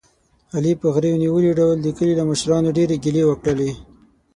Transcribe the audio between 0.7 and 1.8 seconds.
په غرېو نیولي ډول